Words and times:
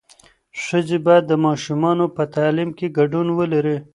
ښځې 0.63 0.97
باید 1.05 1.23
د 1.27 1.33
ماشومانو 1.45 2.05
په 2.15 2.23
تعلیم 2.35 2.69
کې 2.77 2.93
ګډون 2.97 3.27
ولري. 3.39 3.77